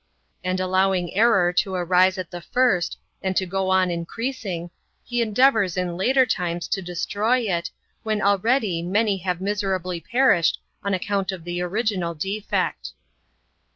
[0.43, 4.71] And allowing error to arise at the first, and to go on increasing,
[5.03, 7.69] He endeavours in later times to destroy it,
[8.01, 12.93] when already many have miserably perished on account of the [original] defect.